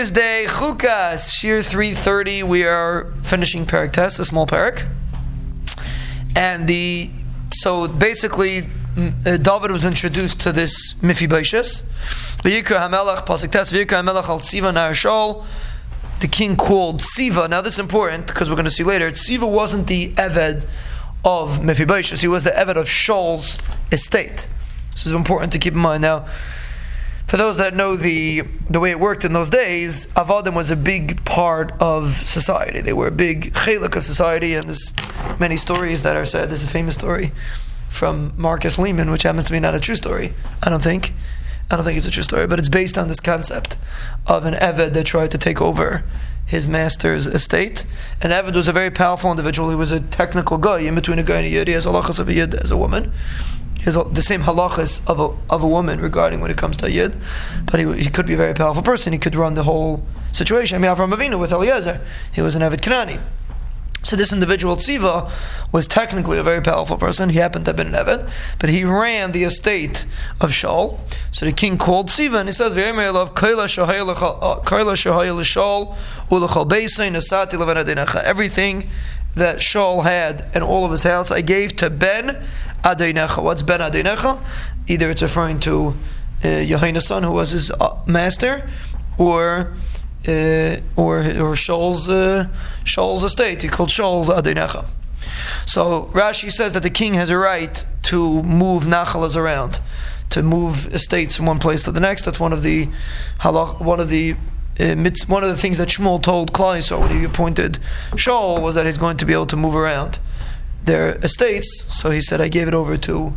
[0.00, 2.44] Thursday, Chukas, Shir 330.
[2.44, 4.86] We are finishing Parak Test, a small Parak.
[6.34, 7.10] And the
[7.52, 8.60] so basically,
[8.96, 11.82] uh, David was introduced to this Mephibosheth.
[12.42, 15.46] V'yikra Hamelach, Hamelach.
[16.20, 17.48] The king called Siva.
[17.48, 19.14] Now this is important because we're going to see later.
[19.14, 20.62] Siva wasn't the Eved
[21.26, 22.22] of Mephibosheth.
[22.22, 23.58] He was the Eved of Shaul's
[23.92, 24.48] estate.
[24.92, 26.00] This is important to keep in mind.
[26.00, 26.26] Now,
[27.30, 30.76] for those that know the the way it worked in those days, Avadim was a
[30.76, 32.80] big part of society.
[32.80, 34.92] They were a big chelik of society, and there's
[35.38, 36.50] many stories that are said.
[36.50, 37.30] There's a famous story
[37.88, 40.32] from Marcus Lehmann, which happens to be not a true story.
[40.60, 41.12] I don't think.
[41.70, 43.76] I don't think it's a true story, but it's based on this concept
[44.26, 46.02] of an Eved that tried to take over
[46.46, 47.86] his master's estate.
[48.20, 49.70] And Eved was a very powerful individual.
[49.70, 51.68] He was a technical guy in between a guy and a yid.
[51.68, 53.12] He has halachas of a yid as a woman.
[53.84, 57.16] Has the same halachas of a, of a woman regarding when it comes to yid.
[57.70, 59.12] But he, he could be a very powerful person.
[59.12, 60.76] He could run the whole situation.
[60.76, 62.00] I mean, Avram Avinu with Eliezer,
[62.32, 63.20] he was an Eved Kanani.
[64.02, 65.30] So this individual Tziva
[65.72, 67.28] was technically a very powerful person.
[67.28, 70.06] He happened to have been an Eved, but he ran the estate
[70.40, 70.98] of Shaul.
[71.32, 74.60] So the king called Tziva and he says, "Very love uh,
[78.24, 78.88] Everything
[79.34, 82.44] that Shaul had and all of his house I gave to Ben
[82.84, 83.42] Adeinecha.
[83.42, 84.40] What's Ben Adeinecha?
[84.88, 85.94] Either it's referring to
[86.42, 88.68] uh, son, who was his uh, master,
[89.18, 89.74] or
[90.26, 92.48] uh, or or Shaul's uh,
[92.84, 93.62] Shaul's estate.
[93.62, 94.86] He called Shaul's Adeinecha.
[95.66, 99.80] So Rashi says that the king has a right to move nachalas around,
[100.30, 102.24] to move estates from one place to the next.
[102.24, 102.88] That's one of the
[103.40, 104.36] halach, one of the
[104.80, 107.78] uh, one of the things that Shmuel told Klai so when he appointed
[108.12, 110.18] Shaul was that he's going to be able to move around
[110.84, 111.84] their estates.
[111.92, 113.34] So he said, I gave it over to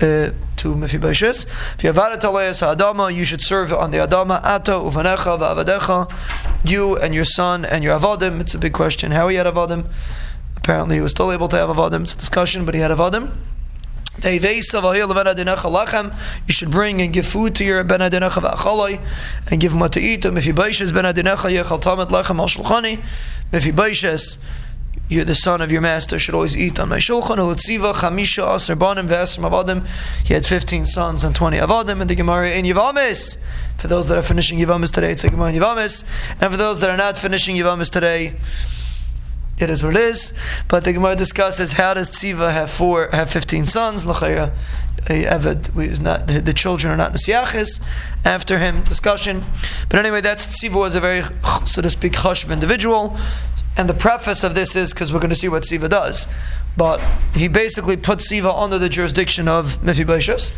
[0.00, 1.44] uh, to Mephibosheth.
[1.74, 4.40] If you have Adama, you should serve on the Adama.
[4.44, 6.12] Ata uvanecha va'avadecha.
[6.64, 8.40] You and your son and your avadim.
[8.40, 9.10] It's a big question.
[9.10, 9.86] How he had avadim?
[10.56, 12.02] Apparently, he was still able to have avadim.
[12.02, 13.32] It's a discussion, but he had avadim.
[14.24, 14.60] You
[16.48, 19.00] should bring and give food to your ben adinacha
[19.50, 20.22] and give him what to eat.
[20.22, 23.00] Mephibosheth ben adinacha yechal tamet lechem al shulchani.
[23.52, 24.38] Mephibosheth
[25.08, 27.38] you, the son of your master, should always eat on my shulchan.
[27.38, 29.86] Uletziva chamisha aser banim ve'esrim avadim.
[30.26, 32.00] He had 15 sons and 20 avadim.
[32.00, 33.38] And the Gemara in Yivamis.
[33.78, 36.04] For those that are finishing Yivamis today, it's a Gemara in Yivamis.
[36.40, 38.34] And for those that are not finishing Yivamis today,
[39.60, 40.32] it is what it is.
[40.68, 44.06] But the Gemara discusses how does Tziva have four, have 15 sons?
[44.06, 44.52] L'chayra,
[45.06, 47.80] Eved not the, children are not Nesiachis.
[48.24, 49.44] After him, discussion.
[49.88, 51.22] But anyway, that's Tziva was a very,
[51.64, 53.16] so to speak, chashiv individual.
[53.76, 56.26] And the preface of this is because we're going to see what Siva does.
[56.78, 57.00] But
[57.34, 60.52] he basically put Siva under the jurisdiction of Mephibosheth.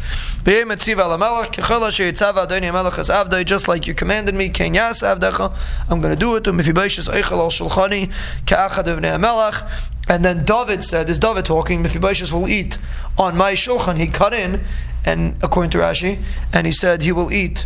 [3.44, 7.08] Just like you commanded me, I'm going to do it to Mephibosheth
[10.08, 11.80] And then David said, is David talking?
[11.82, 12.76] Mephibosheth will eat
[13.16, 13.96] on my shulchan.
[13.96, 14.62] He cut in,
[15.06, 16.18] and according to Rashi,
[16.52, 17.64] and he said he will eat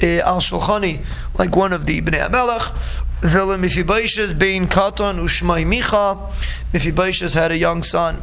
[0.00, 1.04] Eh, al shulchani
[1.38, 2.72] like one of the Bnei Amelech.
[3.20, 6.30] Villa Mephibosheth being Katan Ushmai Micha.
[6.72, 8.16] Mephibosheth had a young son.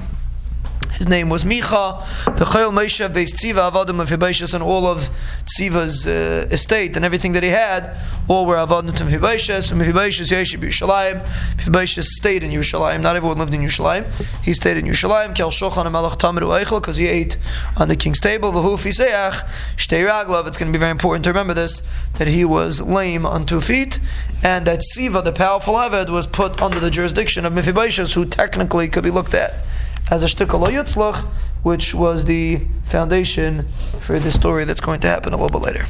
[0.97, 2.06] His name was Micha.
[2.38, 5.09] The Chayil Moshe based Tziva Avadim Mephibosheth and all of
[5.45, 7.97] Tziva's uh, estate and everything that he had,
[8.29, 9.66] all were Avadim to Mephibosheth.
[9.66, 11.22] So Mephibosheth Yeshib Yerushalayim.
[11.57, 13.01] Mephibosheth stayed in Yerushalayim.
[13.01, 14.06] Not everyone lived in Yerushalayim.
[14.41, 15.35] He stayed in Yerushalayim.
[15.35, 17.35] Kel Shochan Melech Tamiru Eichel because he ate
[17.75, 18.53] on the king's table.
[18.53, 19.45] V'hu Fiseach
[19.75, 20.47] Shtei Raglav.
[20.47, 21.83] It's going to be very important to remember this
[22.13, 24.00] that he was lame on two feet
[24.44, 28.88] and that Tziva, the powerful Eved, was put under the jurisdiction of Mephibosheth, who technically
[28.88, 29.65] could be looked at
[30.12, 31.26] as a shtickal yitzlach,
[31.64, 33.68] which was the foundation
[34.00, 35.86] for the story that's going to happen a little bit later.